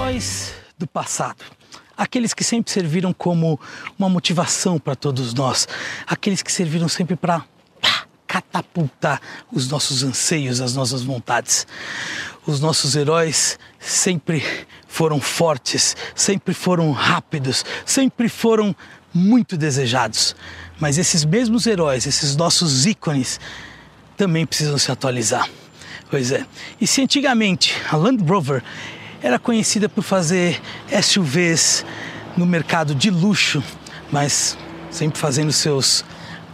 Heróis 0.00 0.54
do 0.78 0.86
passado. 0.86 1.44
Aqueles 1.94 2.32
que 2.32 2.42
sempre 2.42 2.72
serviram 2.72 3.12
como 3.12 3.60
uma 3.98 4.08
motivação 4.08 4.78
para 4.78 4.96
todos 4.96 5.34
nós. 5.34 5.68
Aqueles 6.06 6.42
que 6.42 6.50
serviram 6.50 6.88
sempre 6.88 7.16
para 7.16 7.44
catapultar 8.26 9.20
os 9.52 9.68
nossos 9.68 10.02
anseios, 10.02 10.62
as 10.62 10.74
nossas 10.74 11.02
vontades. 11.02 11.66
Os 12.46 12.60
nossos 12.60 12.96
heróis 12.96 13.58
sempre 13.78 14.42
foram 14.88 15.20
fortes, 15.20 15.94
sempre 16.14 16.54
foram 16.54 16.92
rápidos, 16.92 17.62
sempre 17.84 18.30
foram 18.30 18.74
muito 19.12 19.54
desejados. 19.54 20.34
Mas 20.80 20.96
esses 20.96 21.26
mesmos 21.26 21.66
heróis, 21.66 22.06
esses 22.06 22.34
nossos 22.36 22.86
ícones, 22.86 23.38
também 24.16 24.46
precisam 24.46 24.78
se 24.78 24.90
atualizar. 24.90 25.46
Pois 26.10 26.32
é. 26.32 26.46
E 26.80 26.86
se 26.86 27.02
antigamente 27.02 27.76
a 27.90 27.96
Land 27.96 28.24
Rover 28.24 28.64
era 29.22 29.38
conhecida 29.38 29.88
por 29.88 30.02
fazer 30.02 30.60
SUVs 31.02 31.84
no 32.36 32.46
mercado 32.46 32.94
de 32.94 33.10
luxo, 33.10 33.62
mas 34.10 34.56
sempre 34.90 35.18
fazendo 35.18 35.52
seus 35.52 36.04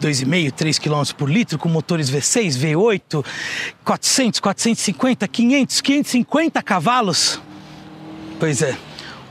2,5, 0.00 0.52
3 0.52 0.78
km 0.78 1.02
por 1.16 1.30
litro 1.30 1.58
com 1.58 1.68
motores 1.68 2.10
V6, 2.10 2.58
V8, 2.58 3.24
400, 3.84 4.40
450, 4.40 5.28
500, 5.28 5.80
550 5.80 6.62
cavalos. 6.62 7.40
Pois 8.38 8.60
é, 8.62 8.76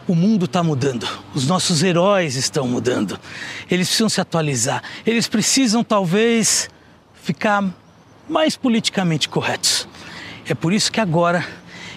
o 0.08 0.16
mundo 0.16 0.46
está 0.46 0.64
mudando, 0.64 1.08
os 1.34 1.46
nossos 1.46 1.84
heróis 1.84 2.36
estão 2.36 2.68
mudando. 2.68 3.20
Eles 3.70 3.88
precisam 3.88 4.10
se 4.10 4.22
atualizar, 4.22 4.82
eles 5.06 5.28
precisam 5.28 5.84
talvez 5.84 6.70
ficar 7.22 7.64
mais 8.28 8.56
politicamente 8.56 9.30
corretos. 9.30 9.88
É 10.48 10.54
por 10.54 10.74
isso 10.74 10.92
que 10.92 11.00
agora 11.00 11.46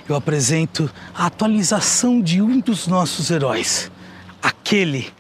eu 0.09 0.17
apresento 0.17 0.91
a 1.15 1.27
atualização 1.27 2.21
de 2.21 2.41
um 2.41 2.61
dos 2.61 2.87
nossos 2.87 3.31
heróis, 3.31 3.91
aquele 4.43 5.13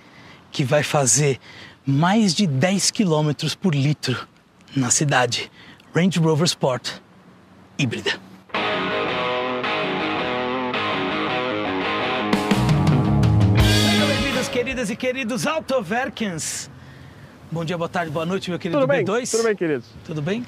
que 0.50 0.64
vai 0.64 0.82
fazer 0.82 1.38
mais 1.86 2.34
de 2.34 2.46
10 2.46 2.90
km 2.90 3.32
por 3.60 3.74
litro 3.74 4.26
na 4.74 4.90
cidade, 4.90 5.50
Range 5.94 6.18
Rover 6.18 6.46
Sport 6.46 6.90
híbrida. 7.78 8.18
Bem-vindos, 14.06 14.48
queridas 14.48 14.90
e 14.90 14.96
queridos 14.96 15.46
Autoverkens. 15.46 16.70
Bom 17.50 17.64
dia, 17.64 17.76
boa 17.78 17.88
tarde, 17.88 18.10
boa 18.10 18.26
noite, 18.26 18.50
meu 18.50 18.58
querido 18.58 18.80
Tudo 18.80 18.88
bem? 18.88 19.04
B2. 19.04 19.30
Tudo 19.30 19.42
bem, 19.44 19.56
queridos? 19.56 19.86
Tudo 20.04 20.22
bem? 20.22 20.44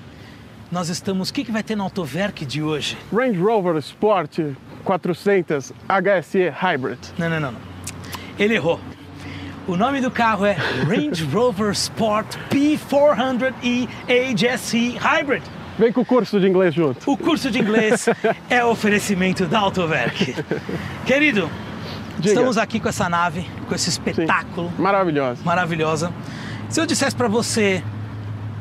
Nós 0.70 0.88
estamos. 0.88 1.30
O 1.30 1.34
que, 1.34 1.44
que 1.44 1.50
vai 1.50 1.62
ter 1.62 1.76
no 1.76 1.82
Autoverk 1.82 2.44
de 2.46 2.62
hoje? 2.62 2.96
Range 3.12 3.38
Rover 3.38 3.76
Sport 3.78 4.38
400 4.84 5.72
HSE 5.88 6.48
Hybrid. 6.48 6.98
Não, 7.18 7.28
não, 7.28 7.40
não, 7.40 7.52
não. 7.52 7.60
Ele 8.38 8.54
errou. 8.54 8.78
O 9.66 9.76
nome 9.76 10.00
do 10.00 10.10
carro 10.10 10.46
é 10.46 10.52
Range 10.52 11.24
Rover 11.24 11.72
Sport 11.72 12.36
P400e 12.50 13.88
HSE 14.36 14.96
Hybrid. 14.98 15.42
Vem 15.78 15.92
com 15.92 16.02
o 16.02 16.04
curso 16.04 16.38
de 16.38 16.46
inglês 16.46 16.74
junto. 16.74 17.10
O 17.10 17.16
curso 17.16 17.50
de 17.50 17.58
inglês 17.58 18.06
é 18.48 18.64
oferecimento 18.64 19.46
da 19.46 19.58
Autoverk. 19.58 20.36
Querido, 21.04 21.50
Diga. 22.16 22.28
estamos 22.28 22.58
aqui 22.58 22.78
com 22.78 22.88
essa 22.88 23.08
nave, 23.08 23.48
com 23.68 23.74
esse 23.74 23.88
espetáculo 23.88 24.72
Maravilhosa. 24.78 25.42
maravilhosa. 25.44 26.12
Se 26.68 26.80
eu 26.80 26.86
dissesse 26.86 27.16
para 27.16 27.28
você 27.28 27.82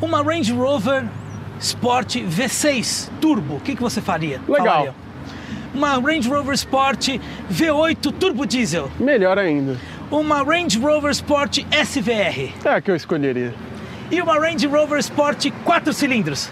uma 0.01 0.23
Range 0.23 0.51
Rover 0.53 1.05
Sport 1.59 2.15
V6 2.17 3.09
Turbo, 3.19 3.55
o 3.55 3.59
que, 3.59 3.75
que 3.75 3.81
você 3.81 4.01
faria? 4.01 4.39
Legal. 4.47 4.65
Falaria. 4.65 4.93
Uma 5.73 5.93
Range 5.99 6.27
Rover 6.27 6.53
Sport 6.55 7.09
V8 7.51 8.13
Turbo 8.13 8.45
Diesel. 8.45 8.89
Melhor 8.99 9.37
ainda. 9.37 9.77
Uma 10.09 10.41
Range 10.41 10.79
Rover 10.79 11.11
Sport 11.11 11.59
SVR. 11.71 12.51
É 12.65 12.69
a 12.69 12.81
que 12.81 12.89
eu 12.89 12.95
escolheria. 12.95 13.53
E 14.09 14.19
uma 14.21 14.33
Range 14.39 14.65
Rover 14.65 14.97
Sport 14.99 15.51
4 15.63 15.93
cilindros. 15.93 16.49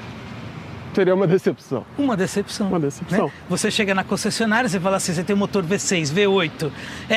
Seria 0.94 1.14
uma 1.16 1.28
decepção. 1.28 1.86
Uma 1.98 2.18
decepção. 2.18 2.68
Uma 2.70 2.80
decepção. 2.80 3.26
né? 3.28 3.32
Você 3.50 3.70
chega 3.72 3.94
na 3.96 4.04
concessionária, 4.04 4.68
você 4.70 4.80
fala 4.80 4.98
assim, 4.98 5.14
você 5.14 5.24
tem 5.24 5.36
um 5.36 5.40
motor 5.40 5.64
V6, 5.64 6.12
V8, 6.12 6.72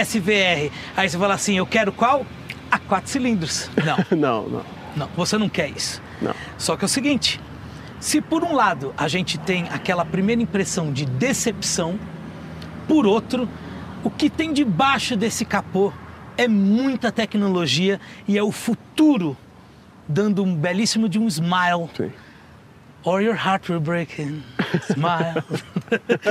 SVR. 0.04 0.70
Aí 0.96 1.08
você 1.08 1.18
fala 1.18 1.34
assim, 1.34 1.56
eu 1.58 1.66
quero 1.66 1.90
qual? 1.92 2.24
A 2.70 2.78
4 2.78 3.10
cilindros. 3.10 3.70
Não, 3.84 3.96
Não, 4.16 4.48
não, 4.48 4.62
não, 4.96 5.08
você 5.16 5.36
não 5.38 5.48
quer 5.48 5.68
isso. 5.70 6.00
não. 6.20 6.34
Só 6.58 6.76
que 6.76 6.84
é 6.84 6.86
o 6.86 6.88
seguinte, 6.88 7.40
se 8.00 8.20
por 8.20 8.42
um 8.42 8.54
lado 8.54 8.94
a 8.96 9.06
gente 9.06 9.38
tem 9.38 9.68
aquela 9.68 10.04
primeira 10.04 10.40
impressão 10.40 10.92
de 10.92 11.04
decepção, 11.04 11.98
por 12.88 13.06
outro, 13.06 13.48
o 14.02 14.10
que 14.10 14.30
tem 14.30 14.52
debaixo 14.52 15.16
desse 15.16 15.44
capô 15.44 15.92
é 16.36 16.48
muita 16.48 17.12
tecnologia 17.12 18.00
e 18.26 18.38
é 18.38 18.42
o 18.42 18.50
futuro 18.50 19.36
dando 20.08 20.42
um 20.42 20.56
belíssimo 20.56 21.08
de 21.08 21.18
um 21.18 21.28
smile. 21.28 21.88
Sim. 21.96 22.10
Or 23.04 23.22
your 23.22 23.36
heart 23.36 23.68
will 23.68 23.80
break 23.80 24.20
in 24.20 24.42
smile. 24.90 25.44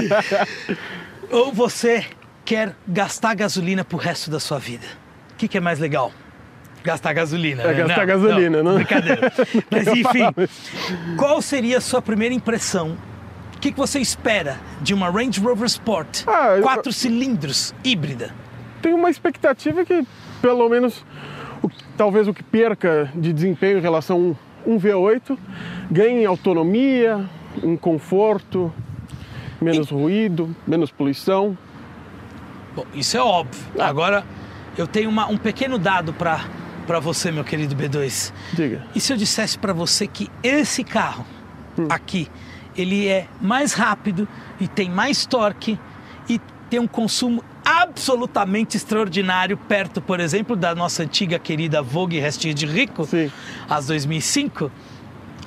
Ou 1.31 1.53
você 1.53 2.05
quer 2.43 2.75
gastar 2.87 3.35
gasolina 3.35 3.85
pro 3.85 3.97
resto 3.97 4.31
da 4.31 4.39
sua 4.39 4.57
vida. 4.57 4.85
O 5.31 5.35
que, 5.35 5.47
que 5.47 5.57
é 5.57 5.61
mais 5.61 5.79
legal? 5.79 6.11
Gastar 6.83 7.13
gasolina. 7.13 7.63
É 7.63 7.67
né? 7.67 7.73
gastar 7.73 8.05
gasolina, 8.05 8.63
não? 8.63 8.75
Brincadeira. 8.75 9.31
Mas 9.69 9.87
Eu 9.87 9.95
enfim, 9.95 10.23
qual 11.17 11.41
seria 11.41 11.77
a 11.77 11.81
sua 11.81 12.01
primeira 12.01 12.33
impressão? 12.33 12.97
O 13.55 13.59
que, 13.59 13.71
que 13.71 13.77
você 13.77 13.99
espera 13.99 14.57
de 14.81 14.93
uma 14.93 15.09
Range 15.09 15.39
Rover 15.39 15.65
Sport 15.65 16.23
Ah, 16.25 16.55
eu- 16.55 16.61
quatro 16.63 16.93
cilindros 16.93 17.73
híbrida? 17.83 18.33
Tenho 18.81 18.95
uma 18.95 19.09
expectativa 19.09 19.83
que, 19.83 20.05
pelo 20.41 20.69
menos, 20.69 21.05
o- 21.61 21.69
talvez 21.97 22.27
o 22.29 22.33
que 22.33 22.41
perca 22.43 23.11
de 23.13 23.33
desempenho 23.33 23.77
em 23.79 23.81
relação 23.81 24.15
a 24.65 24.69
um, 24.69 24.75
um 24.75 24.79
V8 24.79 25.37
ganhe 25.91 26.21
em 26.21 26.25
autonomia, 26.25 27.25
em 27.61 27.75
conforto, 27.75 28.73
menos 29.59 29.89
ruído, 29.89 30.55
menos 30.65 30.89
poluição. 30.89 31.57
Bom, 32.73 32.85
isso 32.93 33.17
é 33.17 33.21
óbvio. 33.21 33.61
Agora, 33.77 34.23
eu 34.77 34.87
tenho 34.87 35.09
uma- 35.09 35.27
um 35.27 35.35
pequeno 35.35 35.77
dado 35.77 36.13
para 36.13 36.39
você, 36.97 37.31
meu 37.31 37.43
querido 37.43 37.75
B2. 37.75 38.33
Diga. 38.53 38.83
E 38.95 38.99
se 38.99 39.13
eu 39.13 39.17
dissesse 39.17 39.59
para 39.59 39.73
você 39.73 40.07
que 40.07 40.27
esse 40.41 40.83
carro 40.83 41.23
aqui, 41.89 42.27
ele 42.75 43.07
é 43.07 43.27
mais 43.39 43.73
rápido 43.73 44.27
e 44.59 44.67
tem 44.67 44.89
mais 44.89 45.25
torque 45.27 45.77
e 46.27 46.39
tem 46.69 46.79
um 46.79 46.87
consumo 46.87 47.43
absolutamente 47.63 48.77
extraordinário 48.77 49.55
perto, 49.57 50.01
por 50.01 50.19
exemplo, 50.19 50.55
da 50.55 50.73
nossa 50.73 51.03
antiga 51.03 51.37
querida 51.37 51.81
Vogue 51.83 52.17
Restinho 52.19 52.53
de 52.53 52.65
Rico, 52.65 53.05
Sim. 53.05 53.31
as 53.69 53.85
2005, 53.87 54.71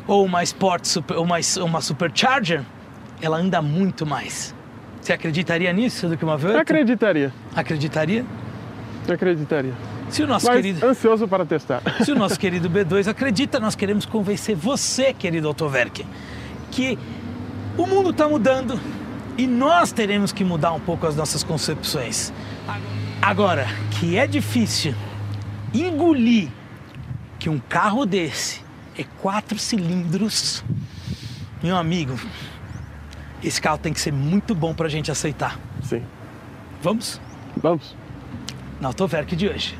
ou 0.06 0.24
uma 0.24 0.42
Sport 0.44 0.84
Super, 0.84 1.16
uma, 1.18 1.36
uma 1.64 1.80
Supercharger, 1.80 2.62
ela 3.20 3.38
anda 3.38 3.60
muito 3.60 4.06
mais. 4.06 4.54
Você 5.00 5.12
acreditaria 5.12 5.72
nisso 5.72 6.08
do 6.08 6.16
que 6.16 6.24
uma 6.24 6.34
Eu 6.34 6.38
V8? 6.38 6.56
acreditaria. 6.60 7.32
Acreditaria? 7.56 8.24
Acreditaria. 9.08 9.72
Se 10.12 10.22
o 10.22 10.26
nosso 10.26 10.46
Mas 10.46 10.56
querido 10.56 10.86
ansioso 10.86 11.26
para 11.26 11.46
testar. 11.46 11.82
se 12.04 12.12
o 12.12 12.14
nosso 12.14 12.38
querido 12.38 12.68
B2 12.68 13.08
acredita, 13.08 13.58
nós 13.58 13.74
queremos 13.74 14.04
convencer 14.04 14.54
você, 14.54 15.14
querido 15.14 15.48
Autoverk, 15.48 16.06
que 16.70 16.98
o 17.78 17.86
mundo 17.86 18.10
está 18.10 18.28
mudando 18.28 18.78
e 19.38 19.46
nós 19.46 19.90
teremos 19.90 20.30
que 20.30 20.44
mudar 20.44 20.72
um 20.72 20.80
pouco 20.80 21.06
as 21.06 21.16
nossas 21.16 21.42
concepções. 21.42 22.30
Agora, 23.22 23.66
que 23.98 24.18
é 24.18 24.26
difícil 24.26 24.94
engolir 25.72 26.50
que 27.38 27.48
um 27.48 27.58
carro 27.58 28.04
desse 28.04 28.60
é 28.98 29.04
quatro 29.22 29.58
cilindros, 29.58 30.62
meu 31.62 31.76
amigo, 31.76 32.20
esse 33.42 33.62
carro 33.62 33.78
tem 33.78 33.94
que 33.94 34.00
ser 34.00 34.12
muito 34.12 34.54
bom 34.54 34.74
para 34.74 34.88
a 34.88 34.90
gente 34.90 35.10
aceitar. 35.10 35.58
Sim. 35.82 36.02
Vamos? 36.82 37.18
Vamos. 37.56 38.01
Na 38.82 38.88
Autoverk 38.88 39.36
de 39.36 39.48
hoje. 39.48 39.78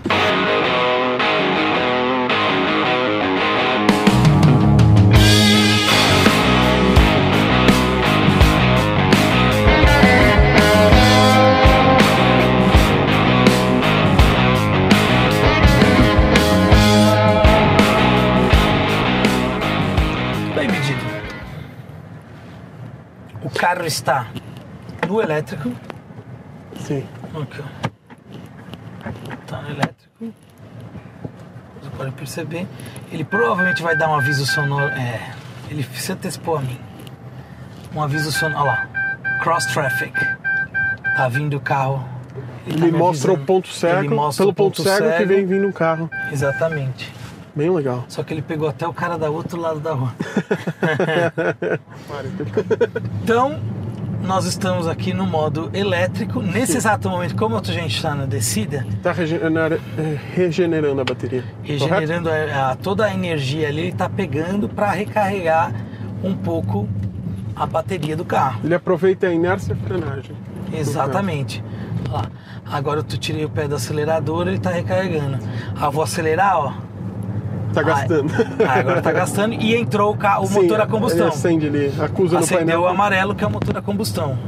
Bem 20.54 20.68
medido. 20.68 21.00
O 23.42 23.50
carro 23.50 23.84
está 23.84 24.28
no 25.08 25.20
elétrico. 25.20 25.72
Sim. 26.78 27.04
Aqui, 27.42 27.91
ó. 29.06 29.36
Tá 29.46 29.62
no 29.62 29.70
elétrico. 29.70 30.34
Você 31.82 31.90
pode 31.96 32.10
perceber. 32.12 32.66
Ele 33.10 33.24
provavelmente 33.24 33.82
vai 33.82 33.96
dar 33.96 34.08
um 34.08 34.14
aviso 34.14 34.46
sonoro. 34.46 34.86
É. 34.92 35.32
Ele 35.70 35.82
se 35.82 36.12
antecipou 36.12 36.56
a 36.56 36.60
mim. 36.60 36.78
Um 37.94 38.02
aviso 38.02 38.30
sonoro. 38.32 38.60
Olha 38.60 38.70
lá. 38.72 38.88
Cross 39.42 39.66
traffic. 39.66 40.12
Tá 41.16 41.28
vindo 41.28 41.56
o 41.58 41.60
carro 41.60 42.02
Ele 42.66 42.78
tá 42.78 42.84
Ele 42.86 42.92
me 42.92 42.98
mostra 42.98 43.32
o 43.32 43.38
ponto 43.38 43.68
cego, 43.68 43.98
Ele 44.00 44.08
mostra 44.14 44.44
pelo 44.44 44.50
o 44.50 44.54
ponto 44.54 44.76
ponto 44.76 44.88
cego, 44.88 45.10
que 45.10 45.16
cego. 45.18 45.28
vem 45.28 45.44
vindo 45.44 45.66
um 45.66 45.72
carro. 45.72 46.08
Exatamente. 46.32 47.12
Bem 47.54 47.68
legal. 47.70 48.02
Só 48.08 48.22
que 48.22 48.32
ele 48.32 48.40
pegou 48.40 48.66
até 48.66 48.88
o 48.88 48.94
cara 48.94 49.18
da 49.18 49.28
outro 49.28 49.60
lado 49.60 49.78
da 49.80 49.92
rua. 49.92 50.14
Então, 53.22 53.60
nós 54.22 54.44
estamos 54.46 54.86
aqui 54.86 55.12
no 55.12 55.26
modo 55.26 55.70
elétrico. 55.74 56.40
Nesse 56.40 56.76
exato 56.76 57.08
momento, 57.08 57.34
como 57.36 57.56
a 57.56 57.62
gente 57.62 57.94
está 57.96 58.14
na 58.14 58.24
descida, 58.24 58.86
Tá 59.02 59.12
regener- 59.12 59.80
é, 59.98 60.18
regenerando 60.34 61.00
a 61.00 61.04
bateria. 61.04 61.44
regenerando 61.62 62.28
a- 62.30 62.70
a- 62.70 62.76
toda 62.76 63.04
a 63.06 63.12
energia 63.12 63.68
ali, 63.68 63.80
ele 63.82 63.88
está 63.88 64.08
pegando 64.08 64.68
para 64.68 64.90
recarregar 64.92 65.72
um 66.22 66.34
pouco 66.34 66.88
a 67.54 67.66
bateria 67.66 68.16
do 68.16 68.24
carro. 68.24 68.60
Ele 68.64 68.74
aproveita 68.74 69.26
a 69.26 69.32
inércia 69.32 69.72
e 69.72 69.76
a 69.84 69.86
frenagem. 69.88 70.36
Exatamente. 70.72 71.62
Lá. 72.10 72.26
Agora 72.70 73.02
tu 73.02 73.18
tirei 73.18 73.44
o 73.44 73.50
pé 73.50 73.66
do 73.68 73.74
acelerador, 73.74 74.46
ele 74.46 74.56
está 74.56 74.70
recarregando. 74.70 75.38
Ah, 75.78 75.90
vou 75.90 76.02
acelerar, 76.02 76.56
ó. 76.58 76.72
Tá 77.72 77.82
gastando. 77.82 78.32
Ah, 78.68 78.78
agora 78.78 79.02
tá 79.02 79.12
gastando 79.12 79.54
e 79.54 79.74
entrou 79.74 80.12
o, 80.12 80.16
carro, 80.16 80.44
o 80.44 80.46
Sim, 80.46 80.62
motor 80.62 80.80
a 80.80 80.86
combustão. 80.86 81.26
Ele 81.26 81.34
acende 81.34 81.66
ali, 81.66 81.92
acusa 82.00 82.34
no 82.36 82.44
Acendeu 82.44 82.58
painel. 82.58 82.80
o 82.82 82.86
amarelo 82.86 83.34
que 83.34 83.42
é 83.42 83.46
o 83.46 83.50
motor 83.50 83.76
a 83.76 83.82
combustão. 83.82 84.38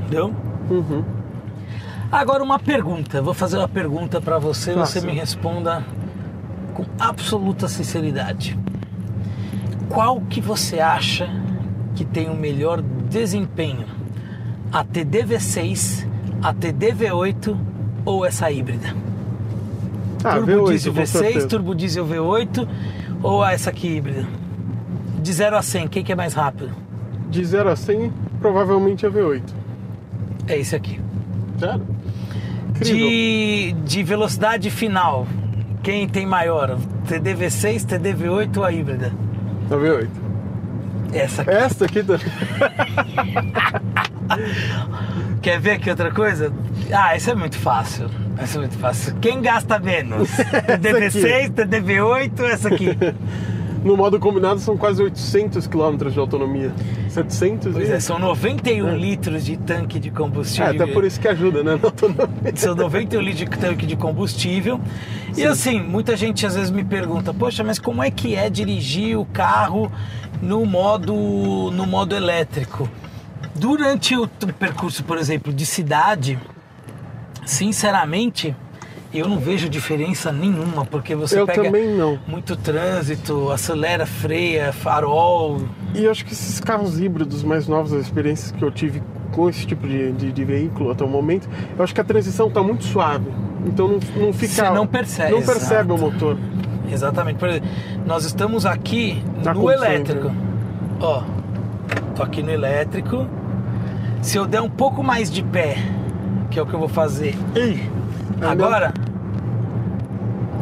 Entendeu? 0.00 0.34
Uhum. 0.70 1.04
Agora 2.10 2.42
uma 2.42 2.58
pergunta. 2.58 3.20
Vou 3.22 3.34
fazer 3.34 3.56
uma 3.58 3.68
pergunta 3.68 4.20
para 4.20 4.38
você, 4.38 4.74
você 4.74 5.00
Faça. 5.00 5.06
me 5.06 5.12
responda 5.12 5.84
com 6.74 6.84
absoluta 6.98 7.66
sinceridade. 7.68 8.58
Qual 9.88 10.20
que 10.20 10.40
você 10.40 10.78
acha 10.80 11.28
que 11.94 12.04
tem 12.04 12.28
o 12.28 12.34
melhor 12.34 12.82
desempenho? 12.82 13.86
A 14.72 14.84
TDV6, 14.84 16.06
a 16.42 16.52
TDV8 16.52 17.56
ou 18.04 18.24
essa 18.26 18.50
híbrida? 18.50 18.94
Ah, 20.26 20.34
turbo 20.34 20.52
V8, 20.52 20.68
diesel 20.68 20.92
com 20.92 21.00
V6, 21.00 21.06
certeza. 21.06 21.48
turbo 21.48 21.74
diesel 21.74 22.06
V8 22.06 22.68
ou 23.22 23.42
essa 23.44 23.70
aqui 23.70 23.96
híbrida? 23.96 24.26
De 25.22 25.32
0 25.32 25.56
a 25.56 25.62
100, 25.62 25.88
quem 25.88 26.04
que 26.04 26.12
é 26.12 26.16
mais 26.16 26.34
rápido? 26.34 26.70
De 27.30 27.42
0 27.44 27.70
a 27.70 27.76
100, 27.76 28.12
provavelmente 28.40 29.06
a 29.06 29.10
V8. 29.10 29.42
É 30.48 30.58
esse 30.58 30.76
aqui. 30.76 31.00
Sério? 31.58 31.82
De, 32.80 33.72
de 33.84 34.02
velocidade 34.02 34.70
final, 34.70 35.26
quem 35.82 36.06
tem 36.08 36.26
maior? 36.26 36.76
TDV6, 37.08 37.86
TDV8 37.86 38.56
ou 38.58 38.64
a 38.64 38.72
híbrida? 38.72 39.12
A 39.70 39.74
V8. 39.74 40.08
Essa 41.12 41.42
aqui. 41.42 41.50
Esta 41.50 41.84
aqui 41.86 42.02
tá... 42.02 42.18
Quer 45.40 45.60
ver 45.60 45.70
aqui 45.72 45.88
outra 45.88 46.10
coisa? 46.12 46.52
Ah, 46.92 47.16
isso 47.16 47.30
é 47.30 47.34
muito 47.34 47.56
fácil. 47.58 48.10
Isso 48.42 48.56
é 48.56 48.60
muito 48.60 48.78
fácil. 48.78 49.14
Quem 49.20 49.40
gasta 49.40 49.78
menos? 49.78 50.28
TDV6, 50.30 51.50
TDV8 51.52 52.40
ou 52.40 52.46
essa 52.46 52.68
aqui? 52.68 52.88
No 53.84 53.96
modo 53.96 54.18
combinado 54.18 54.58
são 54.58 54.76
quase 54.76 55.00
800 55.00 55.66
km 55.68 56.10
de 56.10 56.18
autonomia. 56.18 56.72
700 57.08 57.72
Pois 57.72 57.88
e... 57.88 57.92
é, 57.92 58.00
são 58.00 58.18
91 58.18 58.96
litros 58.96 59.44
de 59.44 59.56
tanque 59.56 60.00
de 60.00 60.08
É, 60.08 60.10
combustível. 60.12 60.66
até 60.70 60.86
por 60.86 61.04
isso 61.04 61.20
que 61.20 61.28
ajuda, 61.28 61.62
né? 61.62 61.78
Na 61.80 61.88
autonomia. 61.88 62.28
São 62.56 62.74
91 62.74 63.20
litros 63.20 63.38
de 63.48 63.56
tanque 63.56 63.86
de 63.86 63.94
combustível. 63.94 64.80
E 65.36 65.44
assim, 65.44 65.80
muita 65.80 66.16
gente 66.16 66.44
às 66.44 66.56
vezes 66.56 66.70
me 66.70 66.82
pergunta, 66.82 67.32
poxa, 67.32 67.62
mas 67.62 67.78
como 67.78 68.02
é 68.02 68.10
que 68.10 68.34
é 68.34 68.50
dirigir 68.50 69.16
o 69.16 69.24
carro 69.24 69.90
no 70.42 70.66
modo, 70.66 71.14
no 71.72 71.86
modo 71.86 72.14
elétrico? 72.16 72.88
Durante 73.54 74.16
o 74.16 74.26
percurso, 74.58 75.04
por 75.04 75.16
exemplo, 75.16 75.52
de 75.52 75.64
cidade, 75.64 76.38
sinceramente, 77.46 78.54
eu 79.14 79.26
não 79.28 79.38
vejo 79.38 79.68
diferença 79.68 80.30
nenhuma, 80.30 80.84
porque 80.84 81.14
você 81.14 81.40
Eu 81.40 81.46
pega 81.46 81.70
muito 82.26 82.56
trânsito, 82.56 83.50
acelera, 83.50 84.04
freia, 84.04 84.72
farol. 84.72 85.62
E 85.94 86.04
eu 86.04 86.10
acho 86.10 86.24
que 86.24 86.32
esses 86.32 86.60
carros 86.60 87.00
híbridos 87.00 87.42
mais 87.42 87.66
novos, 87.66 87.92
as 87.92 88.02
experiências 88.04 88.50
que 88.50 88.62
eu 88.62 88.70
tive 88.70 89.02
com 89.32 89.48
esse 89.48 89.66
tipo 89.66 89.86
de, 89.86 90.12
de, 90.12 90.32
de 90.32 90.44
veículo 90.44 90.90
até 90.90 91.04
o 91.04 91.08
momento, 91.08 91.48
eu 91.78 91.82
acho 91.82 91.94
que 91.94 92.00
a 92.00 92.04
transição 92.04 92.48
está 92.48 92.62
muito 92.62 92.84
suave. 92.84 93.30
Então 93.64 93.88
não, 93.88 94.00
não 94.26 94.32
fica. 94.32 94.52
Você 94.54 94.70
não 94.70 94.86
percebe, 94.86 95.30
Não 95.32 95.42
percebe 95.42 95.92
o 95.92 95.96
exato. 95.96 96.12
motor. 96.12 96.38
Exatamente. 96.90 97.36
Por 97.38 97.48
exemplo, 97.48 97.68
nós 98.04 98.24
estamos 98.24 98.66
aqui 98.66 99.22
Na 99.42 99.54
no 99.54 99.70
elétrico. 99.70 100.30
Ó, 101.00 101.22
tô 102.14 102.22
aqui 102.22 102.42
no 102.42 102.50
elétrico. 102.50 103.26
Se 104.22 104.36
eu 104.36 104.46
der 104.46 104.60
um 104.60 104.70
pouco 104.70 105.02
mais 105.02 105.30
de 105.30 105.42
pé, 105.42 105.76
que 106.56 106.60
é 106.60 106.62
o 106.62 106.66
que 106.66 106.72
eu 106.72 106.78
vou 106.78 106.88
fazer. 106.88 107.34
Ih, 107.54 107.82
Ainda- 108.40 108.50
Agora? 108.50 108.94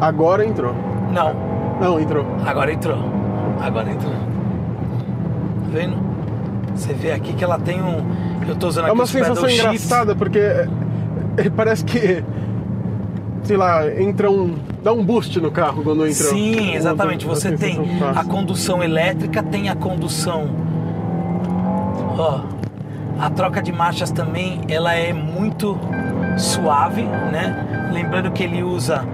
Agora 0.00 0.44
entrou. 0.44 0.74
Não, 1.12 1.32
Não, 1.80 2.00
entrou. 2.00 2.26
agora 2.44 2.72
entrou. 2.72 2.98
Agora 3.60 3.88
entrou. 3.92 4.12
Tá 4.12 4.18
vendo? 5.72 5.96
Você 6.74 6.92
vê 6.92 7.12
aqui 7.12 7.32
que 7.32 7.44
ela 7.44 7.60
tem 7.60 7.80
um. 7.80 8.04
Eu 8.48 8.56
tô 8.56 8.66
usando 8.66 8.86
É 8.86 8.88
aqui 8.88 8.94
uma 8.98 9.04
os 9.04 9.12
pedal 9.12 9.36
sensação 9.36 9.48
engraçada 9.48 10.16
porque 10.16 10.38
é- 10.40 10.68
é- 11.36 11.50
parece 11.50 11.84
que. 11.84 12.24
Sei 13.44 13.56
lá, 13.56 13.86
entra 14.00 14.28
um. 14.28 14.56
dá 14.82 14.92
um 14.92 15.04
boost 15.04 15.38
no 15.40 15.52
carro 15.52 15.84
quando 15.84 16.00
entra. 16.04 16.12
Sim, 16.12 16.58
uma- 16.70 16.74
exatamente. 16.74 17.24
uma 17.24 17.36
Você 17.36 17.52
tem 17.52 17.76
fácil. 18.00 18.20
a 18.20 18.24
condução 18.24 18.82
elétrica, 18.82 19.44
tem 19.44 19.68
a 19.68 19.76
condução. 19.76 20.48
Ó, 22.18 22.40
a 23.18 23.30
troca 23.30 23.62
de 23.62 23.72
marchas 23.72 24.10
também, 24.10 24.60
ela 24.68 24.94
é 24.94 25.12
muito 25.12 25.78
suave, 26.36 27.02
né? 27.02 27.90
Lembrando 27.92 28.30
que 28.32 28.42
ele 28.42 28.62
usa 28.62 29.04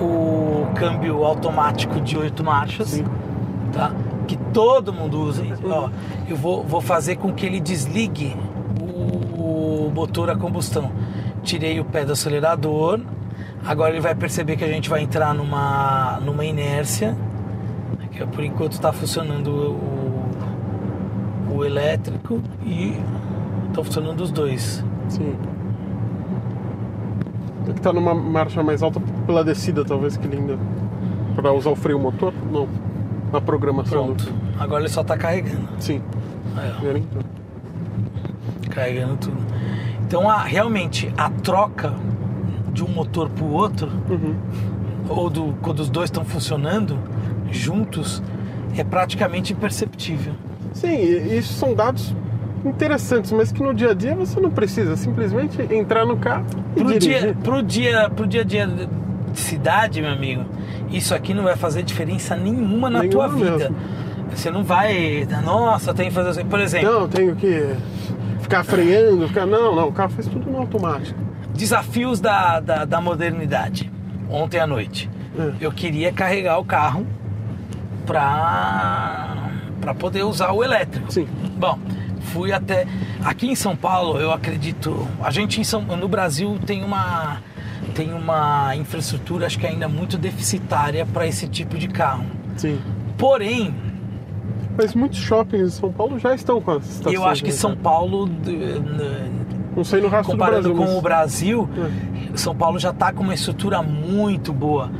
o 0.00 0.66
câmbio 0.74 1.24
automático 1.24 2.00
de 2.00 2.18
oito 2.18 2.42
marchas, 2.42 2.88
Sim. 2.88 3.04
tá? 3.72 3.92
Que 4.26 4.36
todo 4.52 4.92
mundo 4.92 5.20
usa. 5.20 5.44
Ó, 5.64 5.88
eu 6.28 6.36
vou, 6.36 6.64
vou 6.64 6.80
fazer 6.80 7.16
com 7.16 7.32
que 7.32 7.46
ele 7.46 7.60
desligue 7.60 8.36
o, 8.80 9.86
o 9.86 9.92
motor 9.94 10.30
a 10.30 10.36
combustão. 10.36 10.90
Tirei 11.42 11.78
o 11.78 11.84
pé 11.84 12.04
do 12.04 12.12
acelerador. 12.12 13.00
Agora 13.64 13.92
ele 13.92 14.00
vai 14.00 14.14
perceber 14.14 14.56
que 14.56 14.64
a 14.64 14.68
gente 14.68 14.90
vai 14.90 15.02
entrar 15.02 15.34
numa, 15.34 16.18
numa 16.20 16.44
inércia. 16.44 17.16
Aqui, 18.04 18.22
ó, 18.22 18.26
por 18.26 18.42
enquanto 18.42 18.72
está 18.72 18.92
funcionando 18.92 19.48
o, 19.48 21.54
o 21.56 21.64
elétrico 21.64 22.42
e 22.64 22.98
estão 23.74 23.84
funcionando 23.84 24.20
os 24.20 24.30
dois. 24.30 24.84
Sim. 25.08 25.34
É 27.68 27.72
que 27.72 27.80
tá 27.80 27.92
numa 27.92 28.14
marcha 28.14 28.62
mais 28.62 28.82
alta 28.82 29.00
pela 29.26 29.42
descida, 29.44 29.84
talvez 29.84 30.16
que 30.16 30.28
linda. 30.28 30.56
Pra 31.34 31.52
usar 31.52 31.70
o 31.70 31.76
freio 31.76 31.98
motor? 31.98 32.32
Não. 32.52 32.68
Na 33.32 33.40
programação 33.40 34.04
Pronto. 34.06 34.24
do. 34.26 34.62
Agora 34.62 34.82
ele 34.82 34.88
só 34.88 35.00
está 35.00 35.16
carregando. 35.16 35.68
Sim. 35.80 36.00
Aí, 36.56 36.98
entrou. 37.00 37.24
carregando 38.70 39.16
tudo. 39.16 39.36
Então, 40.06 40.30
a, 40.30 40.38
realmente, 40.42 41.12
a 41.16 41.28
troca 41.30 41.92
de 42.72 42.84
um 42.84 42.88
motor 42.88 43.28
para 43.30 43.44
o 43.44 43.52
outro, 43.52 43.88
Uhum. 44.08 44.34
ou 45.08 45.28
do, 45.28 45.54
quando 45.60 45.80
os 45.80 45.88
dois 45.90 46.08
estão 46.08 46.24
funcionando 46.24 46.96
juntos, 47.50 48.22
é 48.76 48.84
praticamente 48.84 49.52
imperceptível. 49.52 50.34
Sim, 50.72 50.94
e 50.94 51.38
isso 51.38 51.52
são 51.54 51.74
dados 51.74 52.14
interessantes, 52.64 53.30
mas 53.32 53.52
que 53.52 53.62
no 53.62 53.74
dia 53.74 53.90
a 53.90 53.94
dia 53.94 54.14
você 54.14 54.40
não 54.40 54.50
precisa 54.50 54.96
simplesmente 54.96 55.60
entrar 55.74 56.04
no 56.06 56.16
carro 56.16 56.46
e 56.76 56.80
Pro 56.80 56.98
dirigir. 56.98 57.20
dia, 57.22 57.34
pro, 57.42 57.62
dia, 57.62 58.10
pro 58.10 58.26
dia 58.26 58.40
a 58.40 58.44
dia 58.44 58.66
de 58.66 59.40
cidade, 59.40 60.00
meu 60.00 60.10
amigo, 60.12 60.44
isso 60.90 61.14
aqui 61.14 61.34
não 61.34 61.42
vai 61.44 61.56
fazer 61.56 61.82
diferença 61.82 62.36
nenhuma 62.36 62.88
na 62.88 63.00
Nenhuma 63.00 63.28
tua 63.28 63.28
vida. 63.28 63.56
mesmo. 63.58 63.76
Você 64.34 64.50
não 64.50 64.64
vai, 64.64 65.26
nossa, 65.44 65.92
tem 65.94 66.08
que 66.08 66.14
fazer 66.14 66.30
assim. 66.30 66.44
Por 66.44 66.58
exemplo, 66.60 66.90
Não, 66.90 67.08
tenho 67.08 67.36
que 67.36 67.74
ficar 68.40 68.64
freando, 68.64 69.28
ficar. 69.28 69.46
Não, 69.46 69.74
não, 69.76 69.88
o 69.88 69.92
carro 69.92 70.10
faz 70.10 70.26
tudo 70.26 70.50
no 70.50 70.58
automático. 70.58 71.18
desafios 71.54 72.20
da, 72.20 72.58
da, 72.60 72.84
da 72.84 73.00
modernidade. 73.00 73.90
Ontem 74.28 74.58
à 74.58 74.66
noite, 74.66 75.08
É. 75.38 75.52
eu 75.60 75.70
queria 75.70 76.10
carregar 76.12 76.58
o 76.58 76.64
carro 76.64 77.06
para 78.06 79.30
para 79.80 79.92
poder 79.94 80.22
usar 80.22 80.50
o 80.52 80.64
elétrico. 80.64 81.12
Sim. 81.12 81.26
Bom, 81.58 81.78
fui 82.34 82.52
até 82.52 82.84
aqui 83.24 83.46
em 83.48 83.54
São 83.54 83.76
Paulo, 83.76 84.18
eu 84.18 84.32
acredito, 84.32 85.06
a 85.22 85.30
gente 85.30 85.60
em 85.60 85.64
São, 85.64 85.82
no 85.82 86.08
Brasil 86.08 86.58
tem 86.66 86.82
uma 86.82 87.38
tem 87.94 88.12
uma 88.12 88.74
infraestrutura 88.74 89.46
acho 89.46 89.56
que 89.58 89.66
ainda 89.66 89.86
muito 89.86 90.18
deficitária 90.18 91.06
para 91.06 91.26
esse 91.28 91.46
tipo 91.46 91.78
de 91.78 91.86
carro. 91.86 92.24
Sim. 92.56 92.80
Porém, 93.16 93.72
Mas 94.76 94.92
muitos 94.96 95.18
shoppings 95.20 95.68
em 95.68 95.80
São 95.80 95.92
Paulo 95.92 96.18
já 96.18 96.34
estão 96.34 96.60
com 96.60 96.72
as 96.72 96.84
estações. 96.84 97.14
eu 97.14 97.24
acho 97.24 97.44
que 97.44 97.50
né, 97.50 97.56
São? 97.56 97.76
Paulo, 97.76 98.28
Não 99.76 99.84
sei 99.84 100.00
no 100.00 100.08
resto 100.08 100.32
comparando 100.32 100.68
do 100.70 100.74
Brasil. 100.74 100.76
com 100.76 100.90
mas- 100.90 100.98
o 100.98 101.00
Brasil, 101.02 101.68
É. 101.76 102.13
São 102.40 102.54
Paulo 102.54 102.78
já 102.78 102.90
está 102.90 103.12
com 103.12 103.22
uma 103.22 103.34
estrutura 103.34 103.82
muito 103.82 104.52
boa 104.52 104.90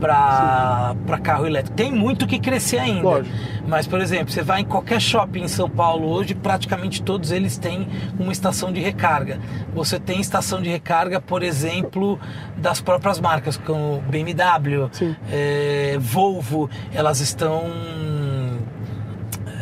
para 0.00 1.18
carro 1.22 1.46
elétrico. 1.46 1.76
Tem 1.76 1.90
muito 1.92 2.26
que 2.26 2.38
crescer 2.38 2.78
ainda. 2.78 3.02
Lógico. 3.02 3.36
Mas, 3.66 3.86
por 3.86 4.00
exemplo, 4.00 4.30
você 4.32 4.42
vai 4.42 4.60
em 4.60 4.64
qualquer 4.64 5.00
shopping 5.00 5.42
em 5.44 5.48
São 5.48 5.68
Paulo 5.70 6.08
hoje, 6.08 6.34
praticamente 6.34 7.02
todos 7.02 7.30
eles 7.30 7.56
têm 7.56 7.88
uma 8.18 8.32
estação 8.32 8.72
de 8.72 8.80
recarga. 8.80 9.38
Você 9.74 9.98
tem 9.98 10.20
estação 10.20 10.60
de 10.60 10.68
recarga, 10.68 11.20
por 11.20 11.42
exemplo, 11.42 12.18
das 12.56 12.80
próprias 12.80 13.18
marcas, 13.20 13.56
como 13.56 14.02
BMW, 14.02 14.88
Sim. 14.92 15.16
eh, 15.30 15.96
Volvo, 15.98 16.68
elas 16.92 17.20
estão 17.20 17.64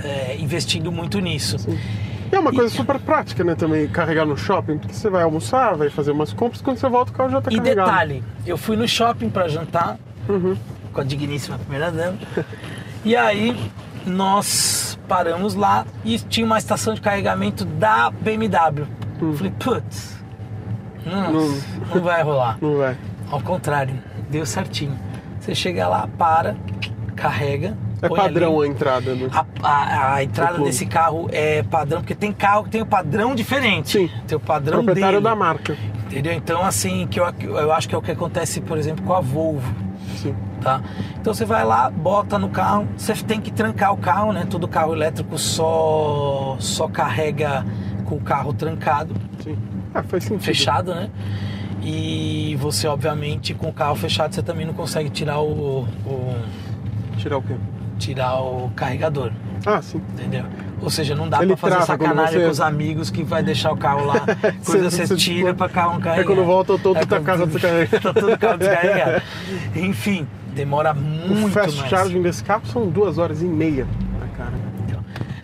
eh, 0.04 0.36
investindo 0.40 0.90
muito 0.90 1.20
nisso. 1.20 1.56
E 1.68 2.11
é 2.36 2.38
uma 2.40 2.52
coisa 2.52 2.68
super 2.74 2.98
prática, 2.98 3.44
né, 3.44 3.54
também, 3.54 3.86
carregar 3.88 4.24
no 4.24 4.36
shopping, 4.36 4.78
porque 4.78 4.94
você 4.94 5.08
vai 5.10 5.22
almoçar, 5.22 5.74
vai 5.76 5.90
fazer 5.90 6.10
umas 6.12 6.32
compras, 6.32 6.60
quando 6.62 6.78
você 6.78 6.88
volta 6.88 7.10
o 7.12 7.14
carro 7.14 7.30
já 7.30 7.40
tá 7.40 7.50
E 7.52 7.56
carregado. 7.56 7.86
detalhe, 7.90 8.24
eu 8.46 8.56
fui 8.56 8.76
no 8.76 8.86
shopping 8.88 9.28
para 9.30 9.48
jantar 9.48 9.98
Uhum. 10.28 10.56
com 10.92 11.00
a 11.00 11.04
digníssima 11.04 11.58
primeira 11.58 11.90
dama. 11.90 12.16
e 13.04 13.14
aí 13.16 13.56
nós 14.06 14.98
paramos 15.08 15.54
lá 15.54 15.84
e 16.04 16.18
tinha 16.18 16.44
uma 16.46 16.58
estação 16.58 16.94
de 16.94 17.00
carregamento 17.00 17.64
da 17.64 18.10
BMW. 18.10 18.86
Hum. 19.20 19.32
Falei, 19.34 19.52
putz, 19.58 20.16
nossa, 21.04 21.66
não 21.94 22.02
vai 22.02 22.22
rolar. 22.22 22.58
Não 22.60 22.76
vai. 22.78 22.96
Ao 23.30 23.40
contrário, 23.40 23.94
deu 24.30 24.44
certinho. 24.46 24.96
Você 25.40 25.54
chega 25.54 25.88
lá, 25.88 26.08
para, 26.18 26.54
carrega. 27.16 27.76
É 28.02 28.08
padrão 28.08 28.60
ali. 28.60 28.68
a 28.68 28.72
entrada, 28.72 29.14
né? 29.14 29.28
A, 29.32 29.46
a- 29.62 30.14
a 30.14 30.24
entrada 30.24 30.50
plano. 30.52 30.64
desse 30.64 30.84
carro 30.86 31.28
é 31.32 31.62
padrão, 31.62 32.00
porque 32.00 32.14
tem 32.14 32.32
carro 32.32 32.64
que 32.64 32.70
tem 32.70 32.82
o 32.82 32.86
padrão 32.86 33.34
diferente. 33.34 33.90
Sim. 33.92 34.10
Tem 34.26 34.36
o 34.36 34.40
padrão 34.40 34.82
Proprietário 34.84 35.20
dele. 35.20 35.30
da 35.30 35.36
marca. 35.36 35.76
Entendeu? 36.06 36.32
Então, 36.32 36.62
assim, 36.62 37.06
que 37.06 37.18
eu, 37.20 37.24
eu 37.40 37.72
acho 37.72 37.88
que 37.88 37.94
é 37.94 37.98
o 37.98 38.02
que 38.02 38.10
acontece, 38.10 38.60
por 38.60 38.76
exemplo, 38.76 39.04
com 39.04 39.14
a 39.14 39.20
Volvo. 39.20 39.72
Sim. 40.16 40.34
Tá? 40.60 40.80
Então 41.20 41.32
você 41.34 41.44
vai 41.44 41.64
lá, 41.64 41.90
bota 41.90 42.38
no 42.38 42.48
carro, 42.48 42.86
você 42.96 43.14
tem 43.14 43.40
que 43.40 43.50
trancar 43.50 43.92
o 43.92 43.96
carro, 43.96 44.32
né? 44.32 44.46
Todo 44.48 44.68
carro 44.68 44.92
elétrico 44.94 45.36
só, 45.38 46.56
só 46.60 46.86
carrega 46.88 47.64
com 48.04 48.14
o 48.16 48.20
carro 48.20 48.52
trancado, 48.52 49.14
Sim. 49.42 49.56
Ah, 49.94 50.02
faz 50.04 50.22
sentido. 50.24 50.42
fechado, 50.44 50.94
né? 50.94 51.08
E 51.82 52.56
você, 52.60 52.86
obviamente, 52.86 53.54
com 53.54 53.68
o 53.68 53.72
carro 53.72 53.96
fechado, 53.96 54.34
você 54.34 54.42
também 54.42 54.64
não 54.64 54.74
consegue 54.74 55.10
tirar 55.10 55.40
o, 55.40 55.80
o- 56.06 56.36
Tirar 57.16 57.38
o 57.38 57.42
quê? 57.42 57.54
Tirar 58.02 58.40
o 58.40 58.70
carregador, 58.74 59.30
Ah, 59.64 59.80
sim. 59.80 60.00
entendeu? 60.14 60.44
Ou 60.80 60.90
seja, 60.90 61.14
não 61.14 61.28
dá 61.28 61.38
Ele 61.38 61.48
pra 61.48 61.56
fazer 61.56 61.76
quando 61.76 61.86
sacanagem 61.86 62.38
você- 62.40 62.44
com 62.46 62.50
os 62.50 62.60
amigos 62.60 63.10
que 63.10 63.22
vai 63.22 63.42
deixar 63.42 63.70
o 63.72 63.76
carro 63.76 64.04
lá, 64.06 64.14
coisa 64.66 64.90
Você- 64.90 65.06
você, 65.06 65.14
tira 65.16 65.54
pra 65.54 65.68
carro 65.68 65.94
não 65.94 66.00
carregar. 66.00 66.22
É 66.22 66.24
quando 66.26 66.44
volta 66.44 66.76
todo 66.78 66.96
É 66.96 67.00
tá 67.00 67.16
quando- 67.20 67.24
casa 67.24 67.46
descarregada. 67.46 68.00
Tá 68.02 68.12
todo 68.12 68.38
carro 68.38 68.58
descarregado. 68.58 69.22
Enfim, 69.76 70.26
demora 70.54 70.92
muito 70.92 71.46
o 71.46 71.50
fast 71.50 71.76
mais. 71.78 71.88
charging 71.90 72.20
desse 72.22 72.42
carro 72.42 72.62
são 72.66 72.88
duas 72.88 73.16
horas 73.18 73.40
e 73.42 73.44
meia. 73.44 73.86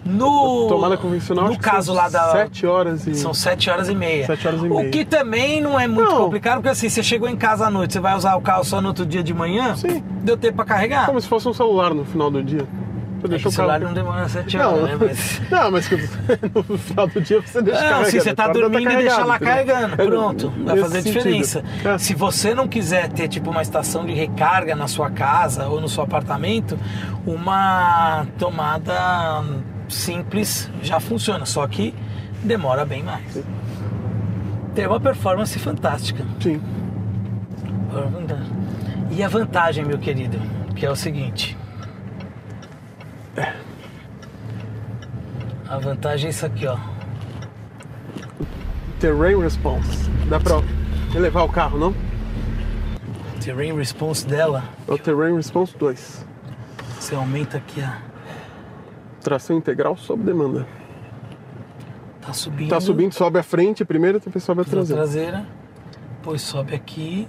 No, 0.08 0.66
Tomada 0.68 0.96
convencional, 0.96 1.48
no 1.48 1.58
caso 1.58 1.92
lá 1.92 2.08
da. 2.08 2.32
Sete 2.32 2.66
horas 2.66 3.06
e. 3.06 3.14
São 3.14 3.34
sete 3.34 3.68
horas 3.68 3.88
e 3.88 3.94
meia. 3.94 4.26
Sete 4.26 4.48
horas 4.48 4.60
e 4.62 4.66
o 4.66 4.74
meia. 4.76 4.90
que 4.90 5.04
também 5.04 5.60
não 5.60 5.78
é 5.78 5.86
muito 5.86 6.10
Não. 6.10 6.24
complicado, 6.24 6.56
porque 6.56 6.70
assim, 6.70 6.88
você 6.88 7.02
chegou 7.02 7.28
em 7.28 7.36
casa 7.36 7.66
à 7.66 7.70
noite, 7.70 7.92
você 7.92 8.00
vai 8.00 8.16
usar 8.16 8.34
o 8.36 8.40
carro 8.40 8.64
só 8.64 8.80
no 8.80 8.88
outro 8.88 9.04
dia 9.04 9.22
de 9.22 9.34
manhã, 9.34 9.76
Sim. 9.76 10.02
deu 10.22 10.36
tempo 10.36 10.56
pra 10.56 10.64
carregar. 10.64 11.06
Como 11.06 11.20
se 11.20 11.28
fosse 11.28 11.46
um 11.48 11.52
celular 11.52 11.92
no 11.92 12.04
final 12.04 12.30
do 12.30 12.42
dia. 12.42 12.66
Você 13.20 13.26
É 13.26 13.30
deixa 13.30 13.48
o 13.48 13.50
o 13.50 13.54
carro. 13.54 13.68
celular 13.68 13.80
não 13.80 13.92
demora 13.92 14.28
sete 14.28 14.56
horas, 14.56 14.72
Não, 14.80 14.86
né? 14.86 14.96
Mas... 15.00 15.42
não, 15.50 15.70
mas 15.72 15.90
no 16.68 16.78
final 16.78 17.06
do 17.08 17.20
dia 17.20 17.40
você 17.42 17.60
deixa 17.60 17.80
Não, 17.80 17.88
carregando. 17.88 18.10
se 18.12 18.20
você 18.20 18.34
tá 18.34 18.42
Acorda, 18.44 18.60
dormindo 18.60 18.80
e 18.92 18.96
deixa 18.96 19.08
carregado, 19.16 19.28
lá 19.28 19.38
carregando, 19.40 19.94
É, 20.02 20.06
pronto, 20.06 20.50
vai 20.56 20.74
nesse 20.76 20.80
fazer 20.88 21.02
diferença. 21.02 21.64
É. 21.84 21.98
Se 21.98 22.14
você 22.14 22.54
não 22.54 22.68
quiser 22.68 23.08
ter 23.08 23.26
tipo 23.26 23.50
uma 23.50 23.60
estação 23.60 24.06
de 24.06 24.12
recarga 24.14 24.76
na 24.76 24.86
sua 24.86 25.10
casa 25.10 25.66
ou 25.66 25.80
no 25.80 25.88
seu 25.88 26.04
apartamento, 26.04 26.78
uma 27.26 28.24
tomada 28.38 29.42
simples 29.88 30.70
já 30.82 31.00
funciona, 31.00 31.44
só 31.46 31.66
que 31.66 31.94
demora 32.42 32.84
bem 32.84 33.02
mais. 33.02 33.42
Tem 34.74 34.86
uma 34.86 35.00
performance 35.00 35.58
fantástica. 35.58 36.24
Sim. 36.40 36.60
E 39.10 39.22
a 39.22 39.28
vantagem, 39.28 39.84
meu 39.84 39.98
querido, 39.98 40.38
que 40.76 40.84
é 40.86 40.90
o 40.90 40.96
seguinte. 40.96 41.56
A 45.68 45.78
vantagem 45.78 46.28
é 46.28 46.30
isso 46.30 46.46
aqui, 46.46 46.66
ó. 46.66 46.76
Terrain 49.00 49.38
Response. 49.40 50.10
Dá 50.28 50.40
pra 50.40 50.56
elevar 51.14 51.44
o 51.44 51.48
carro, 51.48 51.78
não? 51.78 51.94
Terrain 53.40 53.74
response 53.74 54.26
dela, 54.26 54.64
É 54.86 54.92
o 54.92 54.98
Terrain 54.98 55.34
Response 55.36 55.74
2. 55.78 56.26
você 57.00 57.14
aumenta 57.14 57.56
aqui 57.56 57.80
a. 57.80 57.96
Tração 59.22 59.56
integral 59.56 59.96
sob 59.96 60.22
demanda. 60.22 60.66
Tá 62.20 62.32
subindo. 62.32 62.68
Tá 62.68 62.80
subindo, 62.80 63.12
sobe 63.12 63.38
a 63.38 63.42
frente 63.42 63.84
primeiro, 63.84 64.20
depois 64.20 64.44
sobe 64.44 64.60
a 64.60 64.64
traseira. 64.64 65.02
traseira. 65.02 65.46
Depois 66.18 66.42
sobe 66.42 66.74
aqui. 66.74 67.26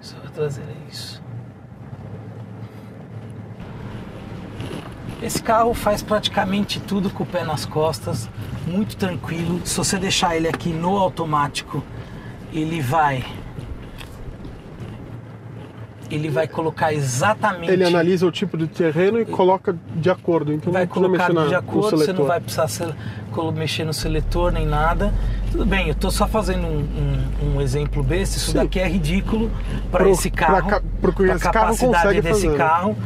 Sobe 0.00 0.26
a 0.26 0.30
traseira, 0.30 0.70
é 0.70 0.90
isso. 0.90 1.22
Esse 5.20 5.42
carro 5.42 5.74
faz 5.74 6.02
praticamente 6.02 6.78
tudo 6.78 7.10
com 7.10 7.24
o 7.24 7.26
pé 7.26 7.42
nas 7.42 7.64
costas, 7.64 8.28
muito 8.66 8.96
tranquilo. 8.96 9.60
Se 9.64 9.76
você 9.76 9.98
deixar 9.98 10.36
ele 10.36 10.46
aqui 10.46 10.68
no 10.68 10.96
automático, 10.96 11.82
ele 12.52 12.80
vai. 12.80 13.24
Ele 16.10 16.30
vai 16.30 16.46
colocar 16.46 16.92
exatamente. 16.92 17.72
Ele 17.72 17.84
analisa 17.84 18.24
o 18.26 18.30
tipo 18.30 18.56
de 18.56 18.66
terreno 18.68 19.20
e 19.20 19.24
coloca 19.24 19.76
de 19.96 20.08
acordo. 20.08 20.52
Então 20.52 20.72
vai 20.72 20.86
colocar 20.86 21.30
de 21.32 21.54
acordo, 21.54 21.96
você 21.96 22.12
não 22.12 22.24
vai 22.24 22.40
precisar 22.40 22.68
mexer 23.52 23.84
no 23.84 23.92
seletor 23.92 24.52
nem 24.52 24.64
nada. 24.66 25.12
Tudo 25.50 25.66
bem, 25.66 25.86
eu 25.88 25.92
estou 25.92 26.10
só 26.10 26.26
fazendo 26.28 26.66
um, 26.66 26.86
um- 27.42 27.56
um 27.56 27.60
exemplo 27.60 28.02
besta. 28.02 28.36
Isso 28.36 28.52
Sim. 28.52 28.58
daqui 28.58 28.78
é 28.78 28.88
ridículo 28.88 29.50
para 29.90 30.08
esse 30.08 30.30
carro, 30.30 30.68
esse 31.34 31.38
carro 31.38 31.38
capacidade 31.38 32.02
consegue 32.04 32.20
desse 32.22 32.46
fazer. 32.46 32.56
carro. 32.56 32.96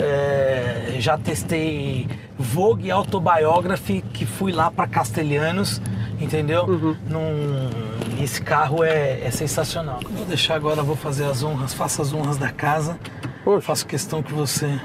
É, 0.00 0.96
já 1.00 1.18
testei 1.18 2.06
Vogue 2.38 2.90
Autobiography, 2.90 4.02
que 4.12 4.24
fui 4.24 4.52
lá 4.52 4.70
para 4.70 4.86
Castelhanos, 4.86 5.80
entendeu? 6.20 6.64
Uhum. 6.66 6.96
Num- 7.08 7.97
esse 8.22 8.40
carro 8.42 8.82
é, 8.84 9.20
é 9.22 9.30
sensacional. 9.30 10.00
Vou 10.10 10.24
deixar 10.26 10.54
agora, 10.54 10.82
vou 10.82 10.96
fazer 10.96 11.24
as 11.24 11.42
honras, 11.42 11.72
faça 11.74 12.02
as 12.02 12.12
honras 12.12 12.36
da 12.36 12.50
casa. 12.50 12.98
Poxa. 13.44 13.60
Faço 13.66 13.86
questão 13.86 14.22
que 14.22 14.32
você 14.32 14.78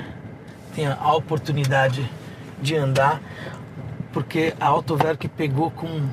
tenha 0.76 0.98
a 1.00 1.14
oportunidade 1.16 2.10
de 2.62 2.76
andar, 2.76 3.22
porque 4.12 4.54
a 4.60 4.68
Autoverk 4.68 5.28
pegou 5.30 5.70
com 5.72 6.08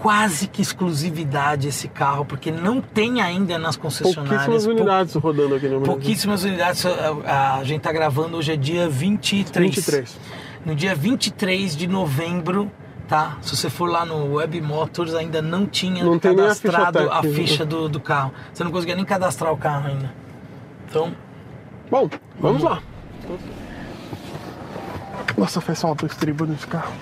quase 0.00 0.46
que 0.48 0.60
exclusividade 0.60 1.68
esse 1.68 1.88
carro, 1.88 2.24
porque 2.24 2.50
não 2.50 2.80
tem 2.80 3.20
ainda 3.22 3.58
nas 3.58 3.76
concessionárias. 3.76 4.44
Pouquíssimas 4.44 4.64
pou- 4.64 4.72
unidades 4.74 5.14
rodando 5.14 5.54
aqui 5.54 5.66
no 5.66 5.80
Brasil. 5.80 5.86
Pouquíssimas 5.94 6.44
unidades. 6.44 6.84
A, 7.26 7.56
a 7.58 7.64
gente 7.64 7.78
está 7.78 7.92
gravando 7.92 8.36
hoje 8.36 8.52
é 8.52 8.56
dia 8.56 8.88
23. 8.88 9.74
23. 9.74 10.16
No 10.64 10.74
dia 10.74 10.94
23 10.94 11.76
de 11.76 11.86
novembro, 11.86 12.70
tá? 13.08 13.38
Se 13.42 13.56
você 13.56 13.70
for 13.70 13.90
lá 13.90 14.04
no 14.04 14.34
Web 14.34 14.60
Motors, 14.60 15.14
ainda 15.14 15.40
não 15.40 15.66
tinha 15.66 16.04
Não 16.04 16.12
nem 16.12 16.18
a 16.18 16.20
ficha 16.20 16.70
cadastrado 16.70 17.10
a 17.10 17.22
ficha 17.22 17.64
do, 17.64 17.88
do 17.88 18.00
carro. 18.00 18.32
Você 18.52 18.64
não 18.64 18.70
conseguia 18.70 18.96
nem 18.96 19.04
cadastrar 19.04 19.52
o 19.52 19.56
carro 19.56 19.88
ainda. 19.88 20.12
Então, 20.88 21.14
Bom, 21.90 22.08
vamos 22.40 22.62
Vamos 22.62 22.62
lá. 22.62 22.82
Nossa, 25.36 25.60
faz 25.60 25.80
falta 25.80 26.04
o 26.04 26.06
estribo 26.06 26.46
nesse 26.46 26.66
carro. 26.66 26.92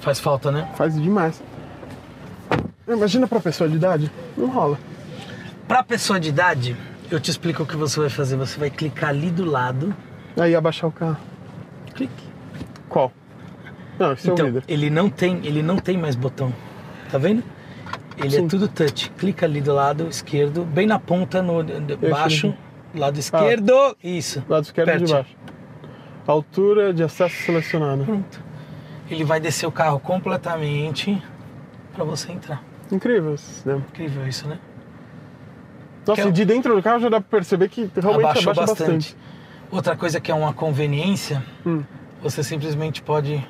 faz 0.00 0.20
falta, 0.20 0.50
né? 0.50 0.68
Faz 0.76 0.94
demais. 1.00 1.42
Imagina 2.86 3.26
pra 3.26 3.40
pessoa 3.40 3.68
de 3.68 3.76
idade, 3.76 4.10
não 4.36 4.48
rola. 4.48 4.78
Para 5.66 5.82
pessoa 5.82 6.20
de 6.20 6.28
idade, 6.28 6.76
eu 7.10 7.18
te 7.18 7.30
explico 7.30 7.62
o 7.62 7.66
que 7.66 7.76
você 7.76 7.98
vai 8.00 8.10
fazer. 8.10 8.36
Você 8.36 8.58
vai 8.58 8.68
clicar 8.70 9.10
ali 9.10 9.30
do 9.30 9.44
lado. 9.44 9.94
Aí 10.36 10.54
abaixar 10.54 10.88
o 10.90 10.92
carro. 10.92 11.16
Clique. 11.94 12.24
Qual? 12.88 13.10
Não, 13.98 14.12
esse 14.12 14.28
é 14.28 14.32
o 14.32 14.34
Então, 14.34 14.46
líder. 14.46 14.64
ele 14.68 14.90
não 14.90 15.08
tem, 15.08 15.40
ele 15.44 15.62
não 15.62 15.76
tem 15.76 15.96
mais 15.96 16.14
botão. 16.16 16.52
Tá 17.10 17.18
vendo? 17.18 17.42
Ele 18.16 18.30
Sim. 18.30 18.44
é 18.44 18.48
tudo 18.48 18.68
touch. 18.68 19.10
Clica 19.10 19.46
ali 19.46 19.60
do 19.60 19.72
lado 19.74 20.06
esquerdo, 20.08 20.64
bem 20.64 20.86
na 20.86 20.98
ponta 20.98 21.42
no 21.42 21.62
baixo, 22.10 22.54
lado 22.94 23.18
esquerdo. 23.18 23.96
Isso. 24.02 24.42
Lado 24.48 24.64
esquerdo 24.64 24.88
Aperte. 24.88 25.04
de 25.06 25.12
baixo. 25.12 25.36
Altura 26.26 26.92
de 26.94 27.02
acesso 27.02 27.34
selecionada. 27.42 28.04
Pronto. 28.04 28.40
Ele 29.10 29.24
vai 29.24 29.38
descer 29.40 29.66
o 29.66 29.72
carro 29.72 29.98
completamente 30.00 31.22
para 31.92 32.04
você 32.04 32.32
entrar. 32.32 32.62
Incrível 32.90 33.34
esse 33.34 33.44
sistema. 33.44 33.78
Incrível 33.92 34.26
isso, 34.26 34.48
né? 34.48 34.58
Nossa, 36.06 36.22
é- 36.22 36.30
de 36.30 36.44
dentro 36.44 36.74
do 36.74 36.82
carro 36.82 37.00
já 37.00 37.08
dá 37.08 37.20
pra 37.20 37.30
perceber 37.38 37.68
que 37.68 37.90
realmente 37.94 38.24
Abaixou 38.24 38.52
abaixa 38.52 38.72
bastante. 38.72 38.90
bastante. 38.92 39.16
Outra 39.70 39.96
coisa 39.96 40.20
que 40.20 40.30
é 40.30 40.34
uma 40.34 40.52
conveniência, 40.52 41.42
Hum. 41.66 41.82
você 42.22 42.42
simplesmente 42.42 43.02
pode. 43.02 43.44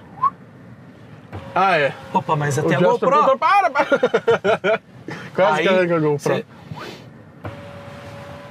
Ah, 1.55 1.79
é. 1.79 1.93
Opa, 2.13 2.35
mas 2.37 2.59
até 2.59 2.75
a 2.75 2.79
Jasper 2.81 2.91
GoPro. 2.93 3.11
perguntou, 3.11 3.39
para, 3.39 3.71
para! 3.71 4.81
Quase 5.35 5.59
Aí, 5.61 5.63
que 5.63 5.75
arranca 5.75 5.97
a 5.97 6.01
GoPro. 6.01 6.19
cê- 6.19 6.45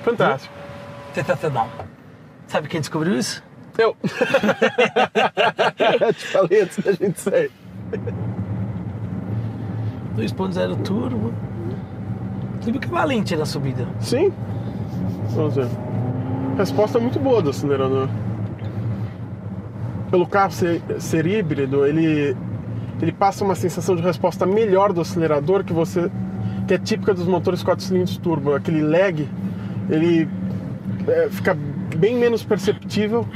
Fantástico. 0.03 0.53
Sensacional. 1.13 1.69
Sabe 2.47 2.67
quem 2.67 2.79
descobriu 2.79 3.17
isso? 3.17 3.43
Eu. 3.77 3.95
Te 6.13 6.25
falei 6.27 6.61
antes 6.61 6.77
da 6.83 6.91
gente 6.91 7.19
sair. 7.19 7.51
2.0 10.15 10.81
turbo. 10.83 11.33
Você 12.61 12.71
viu 12.71 12.79
que 12.79 12.87
valente 12.87 13.35
na 13.35 13.45
subida. 13.45 13.87
Sim. 13.99 14.31
Vamos 15.31 15.55
ver. 15.55 15.67
Resposta 16.57 16.99
muito 16.99 17.19
boa 17.19 17.41
do 17.41 17.49
acelerador. 17.49 18.07
Pelo 20.11 20.27
carro 20.27 20.51
ser, 20.51 20.81
ser 20.99 21.25
híbrido, 21.25 21.85
ele, 21.85 22.37
ele 23.03 23.11
passa 23.11 23.43
uma 23.43 23.53
sensação 23.53 23.97
de 23.97 24.01
resposta 24.01 24.45
melhor 24.45 24.93
do 24.93 25.01
acelerador 25.01 25.61
que 25.65 25.73
você 25.73 26.09
que 26.65 26.73
é 26.73 26.77
típica 26.77 27.13
dos 27.13 27.27
motores 27.27 27.61
4 27.61 27.83
cilindros 27.83 28.15
turbo. 28.15 28.53
Aquele 28.53 28.81
lag, 28.81 29.27
ele 29.89 30.29
é, 31.05 31.27
fica 31.29 31.53
bem 31.97 32.15
menos 32.15 32.45
perceptível 32.45 33.27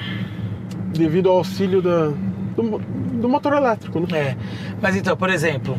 devido 0.94 1.28
ao 1.28 1.40
auxílio 1.40 1.82
da, 1.82 2.14
do, 2.56 2.80
do 3.20 3.28
motor 3.28 3.52
elétrico. 3.52 4.00
Né? 4.00 4.08
É. 4.18 4.38
Mas 4.82 4.96
então, 4.96 5.18
por 5.18 5.30
exemplo, 5.30 5.78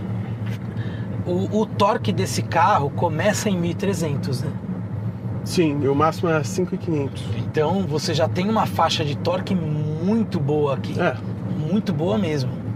o, 1.27 1.61
o 1.61 1.65
torque 1.65 2.13
desse 2.13 2.43
carro 2.43 2.91
começa 2.91 3.49
em 3.49 3.57
1300, 3.57 4.43
né? 4.43 4.53
Sim, 5.45 5.81
e 5.83 5.89
o 5.89 5.95
máximo 5.95 6.29
é 6.29 6.45
5,500. 6.45 7.25
Então 7.39 7.87
você 7.87 8.13
já 8.13 8.29
tem 8.29 8.51
uma 8.51 8.67
faixa 8.67 9.03
de 9.03 9.17
torque 9.17 9.55
muito 9.55 10.39
boa 10.39 10.75
aqui. 10.75 11.01
É, 11.01 11.17
Muito 11.71 11.91
boa 11.91 12.19
mesmo. 12.19 12.68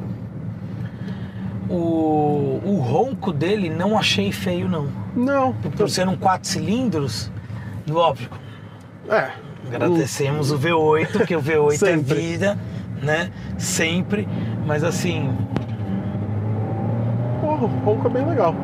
O, 1.75 2.61
o 2.65 2.77
ronco 2.81 3.33
dele 3.33 3.71
não 3.71 3.97
achei 3.99 4.31
feio, 4.31 4.69
não. 4.69 4.89
não. 5.17 5.55
Por 5.55 5.89
ser 5.89 6.07
um 6.07 6.17
4 6.17 6.47
cilindros, 6.47 7.31
óbvio, 7.91 8.29
É. 9.09 9.31
agradecemos 9.67 10.51
o 10.51 10.59
V8, 10.59 11.13
porque 11.13 11.35
o 11.35 11.41
V8 11.43 11.83
é 11.89 11.97
vida, 12.15 12.59
né? 13.03 13.31
Sempre. 13.57 14.29
Mas 14.67 14.85
assim, 14.85 15.31
Porra, 17.41 17.65
o 17.65 17.67
ronco 17.85 18.07
é 18.09 18.11
bem 18.11 18.27
legal. 18.27 18.55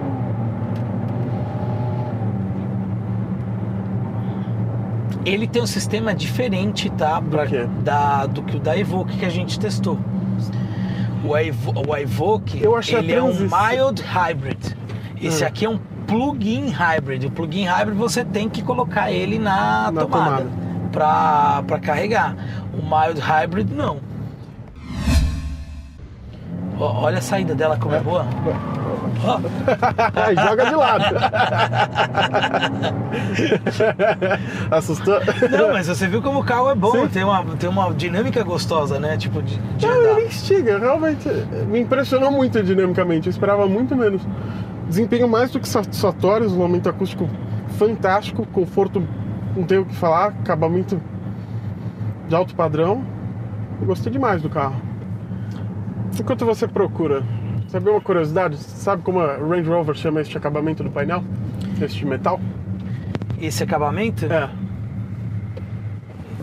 ele 5.25 5.47
tem 5.47 5.61
um 5.63 5.67
sistema 5.67 6.15
diferente, 6.15 6.89
tá? 6.91 7.21
Pra- 7.21 7.45
da, 7.83 8.27
do 8.27 8.43
que 8.43 8.57
o 8.57 8.61
da 8.61 8.77
Evoque 8.79 9.19
que 9.19 9.25
a 9.25 9.29
gente 9.31 9.59
testou. 9.59 9.99
O, 11.25 11.37
Evo, 11.37 11.73
o 11.89 11.97
Evoque, 11.97 12.65
achei 12.77 12.99
ele 12.99 13.13
é 13.13 13.23
um 13.23 13.33
mild 13.35 14.01
hybrid. 14.03 14.77
Esse 15.21 15.43
Hum. 15.45 15.47
aqui 15.47 15.65
é 15.65 15.69
um 15.69 15.79
plug-in 16.07 16.69
hybrid. 16.69 17.25
O 17.27 17.31
plug-in 17.31 17.65
hybrid 17.65 17.97
você 17.99 18.25
tem 18.25 18.49
que 18.49 18.63
colocar 18.63 19.11
ele 19.11 19.39
na, 19.39 19.91
Na 19.91 20.03
tomada, 20.03 20.47
tomada. 20.93 21.63
para 21.67 21.79
carregar. 21.81 22.37
O 22.73 22.77
mild 22.83 23.21
hybrid 23.21 23.71
não. 23.73 23.99
Olha 26.81 27.19
a 27.19 27.21
saída 27.23 27.55
dela 27.57 27.77
como 27.77 27.95
é, 27.97 28.01
boa. 28.01 28.25
Ó, 28.47 28.53
Ai, 28.53 28.88
joga 30.35 30.67
de 30.67 30.75
lado. 30.75 31.05
Assustou? 34.71 35.21
não, 35.51 35.73
mas 35.73 35.89
você 35.89 36.07
viu 36.07 36.23
como 36.23 36.41
o 36.41 36.45
carro 36.45 36.71
é 36.71 36.75
bom, 36.75 36.93
Sim. 36.93 37.09
tem 37.09 37.25
uma, 37.25 37.45
tem 37.57 37.69
uma 37.69 37.93
dinâmica 37.93 38.43
gostosa, 38.43 38.99
né? 38.99 39.17
Tipo, 39.17 39.43
de, 39.43 39.57
de 39.77 39.87
Não, 39.87 40.19
ele 40.19 40.27
instiga, 40.27 40.79
realmente. 40.79 41.29
Me 41.67 41.81
impressionou 41.81 42.31
muito 42.31 42.63
dinamicamente, 42.63 43.29
eu 43.29 43.31
esperava 43.31 43.67
muito 43.67 43.97
menos. 43.97 44.23
Desempenho 44.89 45.29
mais 45.29 45.51
do 45.51 45.61
que 45.61 45.69
satisfatório, 45.69 46.47
isolamento 46.47 46.89
acústico 46.89 47.29
fantástico, 47.77 48.47
conforto, 48.47 49.07
não 49.57 49.65
tenho 49.65 49.83
o 49.83 49.87
que 49.87 49.95
falar, 49.95 50.29
acabamento 50.29 51.01
de 52.29 52.35
alto 52.35 52.55
padrão. 52.55 53.05
Eu 53.81 53.87
gostei 53.87 54.11
demais 54.11 54.43
do 54.43 54.49
carro. 54.49 54.81
Enquanto 56.19 56.45
você 56.45 56.67
procura, 56.67 57.23
sabe 57.69 57.89
uma 57.91 58.01
curiosidade? 58.01 58.57
Sabe 58.57 59.03
como 59.03 59.21
a 59.21 59.37
Range 59.37 59.69
Rover 59.69 59.95
chama 59.95 60.21
este 60.21 60.37
acabamento 60.37 60.83
do 60.83 60.91
painel? 60.91 61.23
Este 61.81 62.05
metal? 62.05 62.41
Esse 63.41 63.63
acabamento 63.63 64.27
É. 64.27 64.51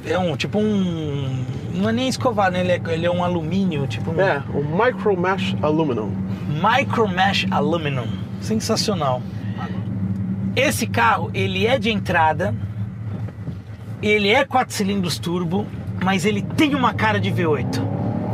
é 0.06 0.18
um 0.18 0.36
tipo 0.38 0.60
um. 0.60 1.44
Não 1.74 1.90
é 1.90 1.92
nem 1.92 2.08
escovar, 2.08 2.50
né? 2.52 2.62
Ele 2.62 2.72
é, 2.72 2.82
ele 2.94 3.06
é 3.06 3.12
um 3.12 3.22
alumínio, 3.24 3.86
tipo 3.86 4.12
um 4.12 4.22
É, 4.22 4.42
o 4.54 4.64
Micro 4.64 5.20
Mesh 5.20 5.56
Aluminum. 5.62 6.10
Micro 6.48 7.08
Mesh 7.08 7.46
Aluminum. 7.52 8.08
Sensacional. 8.40 9.22
Esse 10.56 10.88
carro, 10.88 11.30
ele 11.34 11.68
é 11.68 11.78
de 11.78 11.90
entrada, 11.90 12.56
ele 14.02 14.30
é 14.30 14.46
4 14.46 14.74
cilindros 14.74 15.20
turbo, 15.20 15.66
mas 16.02 16.24
ele 16.24 16.42
tem 16.42 16.76
uma 16.76 16.94
cara 16.94 17.20
de 17.20 17.30
V8. 17.30 17.82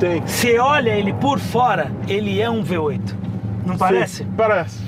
Tem. 0.01 0.21
Você 0.25 0.57
olha 0.57 0.89
ele 0.89 1.13
por 1.13 1.39
fora, 1.39 1.91
ele 2.07 2.41
é 2.41 2.49
um 2.49 2.63
V8. 2.63 2.99
Não 3.65 3.77
parece? 3.77 4.23
Sim, 4.23 4.27
parece. 4.35 4.79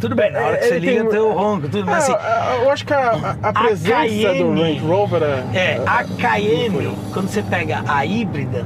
Tudo 0.00 0.14
bem, 0.14 0.30
na 0.32 0.38
hora 0.40 0.56
que 0.58 0.64
É, 0.64 0.68
você 0.68 0.74
ele 0.76 0.86
liga 0.90 1.00
tem- 1.02 1.10
tem 1.10 1.20
o 1.20 1.32
ronco, 1.32 1.68
tudo, 1.68 1.84
mas 1.86 2.08
É, 2.08 2.12
assim, 2.12 2.62
eu 2.62 2.70
acho 2.70 2.86
que 2.86 2.92
a, 2.94 3.10
a- 3.10 3.48
a 3.48 3.52
presença 3.52 3.96
Cayenne- 3.96 4.44
do 4.44 4.60
Range 4.62 4.78
Rover 4.80 5.22
é. 5.22 5.44
É, 5.58 5.82
a 5.86 6.04
Cayenne, 6.04 6.96
quando 7.12 7.28
você 7.28 7.42
pega 7.42 7.82
a 7.86 8.04
híbrida, 8.06 8.64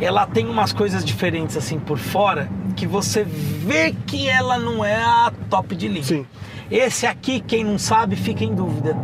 ela 0.00 0.26
tem 0.26 0.46
umas 0.48 0.72
coisas 0.72 1.04
diferentes 1.04 1.56
assim 1.56 1.78
por 1.78 1.98
fora 1.98 2.48
que 2.76 2.86
você 2.86 3.24
vê 3.24 3.94
que 4.06 4.28
ela 4.28 4.58
não 4.58 4.84
é 4.84 4.96
a 5.02 5.32
top 5.48 5.74
de 5.76 5.86
linha. 5.88 6.04
Sim. 6.04 6.26
Esse 6.70 7.06
aqui, 7.06 7.38
quem 7.40 7.64
não 7.64 7.78
sabe, 7.78 8.16
fica 8.16 8.44
em 8.44 8.54
dúvida. 8.54 8.96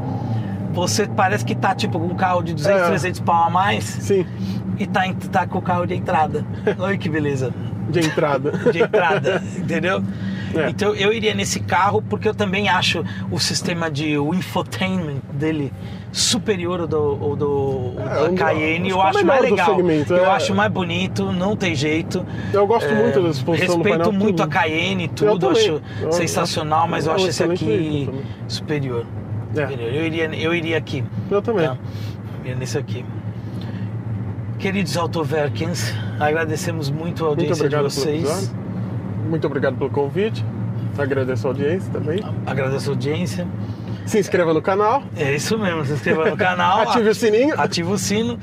Você 0.73 1.07
parece 1.07 1.45
que 1.45 1.55
tá 1.55 1.75
tipo 1.75 1.99
com 1.99 2.07
um 2.07 2.15
carro 2.15 2.43
de 2.43 2.55
200, 2.55 2.83
É. 2.83 2.87
300 2.89 3.21
pau 3.21 3.45
a 3.45 3.51
mais 3.51 3.85
Sim, 3.85 4.25
e 4.79 4.87
tá, 4.87 5.07
em- 5.07 5.15
tá 5.15 5.47
com 5.47 5.59
o 5.59 5.63
carro 5.63 5.87
de 5.87 5.95
entrada. 5.95 6.45
Olha 6.79 6.97
que 6.99 7.09
beleza. 7.09 7.53
de 7.91 8.01
entrada. 8.01 8.51
De 8.71 8.83
entrada, 8.83 9.43
entendeu? 9.57 10.03
É. 10.55 10.69
Então 10.71 10.95
eu 10.95 11.13
iria 11.13 11.35
nesse 11.35 11.61
carro 11.61 12.01
porque 12.03 12.27
eu 12.29 12.35
também 12.35 12.69
acho 12.71 13.05
o 13.31 13.39
sistema 13.39 13.91
de 13.91 14.17
o 14.19 14.33
infotainment 14.35 15.21
dele 15.33 15.73
superior 16.13 16.81
ao 16.81 16.87
do, 16.87 16.97
ao 17.21 17.37
do 17.37 17.93
É, 17.99 18.29
da 18.29 18.33
Cayenne. 18.35 18.89
Eu 18.91 19.01
acho 19.01 19.25
mais 19.27 19.43
legal. 19.43 19.77
segmento, 19.77 20.13
eu 20.15 20.25
é. 20.25 20.31
acho 20.31 20.55
mais 20.55 20.71
bonito, 20.73 21.33
não 21.33 21.55
tem 21.57 21.75
jeito. 21.75 22.25
Eu 22.53 22.67
gosto 22.67 22.89
É, 22.89 22.95
muito 22.95 23.23
da 23.23 23.29
disposição 23.31 23.77
do 23.79 23.83
Respeito 23.83 23.99
painel. 24.05 24.13
muito 24.13 24.37
tudo. 24.37 24.43
a 24.43 24.49
Cayenne, 24.49 25.05
Eu 25.05 25.09
tudo, 25.33 25.47
eu 25.47 25.51
acho 25.53 25.83
Eu 26.03 26.13
sensacional, 26.13 26.81
acho- 26.81 26.91
mas 26.91 27.07
eu 27.07 27.13
é 27.13 27.15
acho 27.17 27.29
esse 27.29 27.43
aqui 27.43 28.09
superior. 28.49 29.05
É. 29.57 29.61
Superior. 29.63 29.95
Eu, 29.95 30.05
iria, 30.07 30.25
eu 30.35 30.55
iria 30.55 30.77
aqui. 30.79 31.05
Eu 31.31 31.41
também. 31.43 31.67
Tá? 31.67 31.77
Iria 32.43 32.55
nesse 32.55 32.77
aqui. 32.79 33.05
Queridos 34.59 34.97
Autoverkens, 34.97 35.95
agradecemos 36.19 36.91
muito 36.91 37.25
a 37.25 37.29
Muito 37.29 37.41
audiência 37.41 37.69
de 37.69 37.77
obrigado 37.77 37.95
pelo 37.95 38.05
vocês. 38.05 38.55
Muito 39.29 39.47
obrigado 39.47 39.77
pelo 39.77 39.91
convite. 39.91 40.45
Agradeço 40.99 41.47
a 41.47 41.51
audiência 41.51 41.93
também. 41.93 42.21
Agradeço 42.45 42.91
a 42.91 42.93
audiência. 42.93 43.47
Se 44.05 44.19
inscreva 44.19 44.53
no 44.53 44.61
canal. 44.61 45.05
É 45.17 45.33
isso 45.33 45.57
mesmo, 45.57 45.85
se 45.85 45.93
inscreva 45.93 46.29
no 46.29 46.37
canal. 46.37 46.81
Ative 46.91 47.09
o 47.09 47.15
sininho. 47.15 47.61
Ativa 47.61 47.93
o 47.93 47.99
sino. 47.99 48.37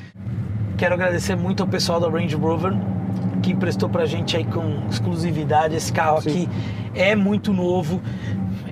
Quero 0.78 0.94
agradecer 0.94 1.36
muito 1.36 1.62
ao 1.62 1.68
pessoal 1.68 2.00
da 2.00 2.10
Range 2.10 2.36
Rover 2.36 2.74
que 3.44 3.52
emprestou 3.52 3.90
pra 3.90 4.06
gente 4.06 4.38
aí 4.38 4.46
com 4.46 4.88
exclusividade. 4.90 5.76
Esse 5.76 5.92
carro 5.92 6.22
Sim. 6.22 6.30
aqui 6.30 6.50
é 6.94 7.14
muito 7.14 7.52
novo. 7.52 8.02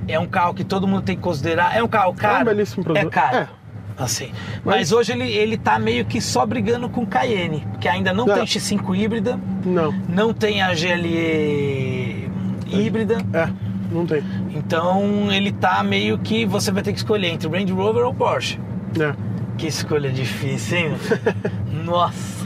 É 0.08 0.18
um 0.18 0.28
carro 0.28 0.54
que 0.54 0.64
todo 0.64 0.88
mundo 0.88 1.04
tem 1.04 1.18
que 1.18 1.22
considerar. 1.22 1.76
É 1.76 1.84
um 1.84 1.90
carro 1.90 2.14
caro. 2.14 2.46
belíssimo 2.46 2.84
produto. 2.84 3.06
É 3.06 3.10
caro. 3.10 3.38
É. 3.38 3.63
Assim. 3.98 4.32
Mas- 4.66 4.76
Mas, 4.78 4.92
hoje 4.92 5.12
ele, 5.12 5.32
ele 5.32 5.56
tá 5.58 5.78
meio 5.78 6.04
que 6.06 6.20
só 6.20 6.46
brigando 6.46 6.90
com 6.90 7.02
o 7.04 7.08
Cayenne, 7.08 7.66
porque 7.72 7.88
ainda 7.88 8.12
não 8.14 8.30
É. 8.30 8.34
tem 8.36 8.44
X5 8.46 8.96
híbrida, 8.96 9.40
Não. 9.66 9.92
não 10.10 10.34
tem 10.34 10.62
a 10.62 10.74
GLE 10.74 12.28
híbrida. 12.68 13.18
É, 13.34 13.48
não 13.92 14.06
tem. 14.06 14.24
Então 14.56 15.32
ele 15.32 15.52
tá 15.52 15.84
meio 15.84 16.18
que 16.18 16.46
você 16.46 16.72
vai 16.72 16.82
ter 16.82 16.92
que 16.92 16.98
escolher 16.98 17.28
entre 17.30 17.48
Range 17.48 17.72
Rover 17.72 18.04
ou 18.06 18.14
Porsche. 18.14 18.60
É. 19.00 19.14
Que 19.58 19.68
escolha 19.68 20.10
difícil, 20.12 20.78
hein? 20.78 20.94
Nossa. 21.86 22.44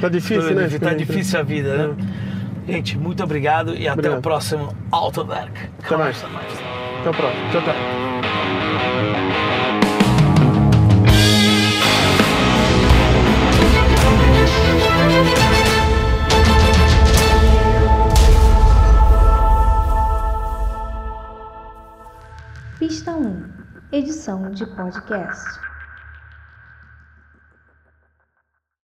Tá 0.00 0.08
difícil, 0.08 0.54
né? 0.54 0.68
Tá 0.80 0.94
difícil 0.94 1.40
a 1.40 1.42
vida, 1.42 1.88
né? 1.88 1.94
Gente, 2.68 2.96
muito 2.96 3.24
obrigado 3.24 3.74
e 3.74 3.88
até 3.88 3.92
Obrigado. 3.94 4.18
o 4.18 4.22
próximo 4.22 4.68
Autoverk. 4.92 5.50
Até 5.84 5.96
mais. 5.96 6.22
Mais. 6.32 6.46
Até 7.00 7.10
o 7.10 7.14
próximo. 7.14 7.50
Tchau, 7.50 7.62
tchau. 7.62 9.07
Edição 23.92 24.50
de 24.50 24.66
podcast. 24.66 25.67